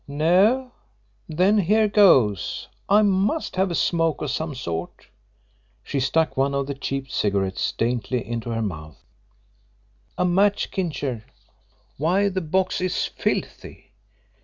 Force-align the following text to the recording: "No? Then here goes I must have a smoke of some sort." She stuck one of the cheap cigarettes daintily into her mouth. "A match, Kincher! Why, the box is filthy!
"No? 0.07 0.71
Then 1.29 1.59
here 1.59 1.87
goes 1.87 2.67
I 2.89 3.03
must 3.03 3.55
have 3.55 3.69
a 3.69 3.75
smoke 3.75 4.23
of 4.23 4.31
some 4.31 4.55
sort." 4.55 5.05
She 5.83 5.99
stuck 5.99 6.35
one 6.35 6.55
of 6.55 6.65
the 6.65 6.73
cheap 6.73 7.11
cigarettes 7.11 7.71
daintily 7.73 8.25
into 8.25 8.49
her 8.49 8.63
mouth. 8.63 8.97
"A 10.17 10.25
match, 10.25 10.71
Kincher! 10.71 11.23
Why, 11.97 12.29
the 12.29 12.41
box 12.41 12.81
is 12.81 13.05
filthy! 13.05 13.91